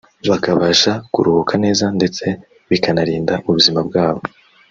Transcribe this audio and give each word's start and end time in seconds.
bakabasha 0.29 0.91
kuruhuka 1.13 1.53
neza 1.63 1.85
ndetse 1.97 2.25
bikanarinda 2.69 3.33
ubuzima 3.49 3.79
bwabo 3.87 4.21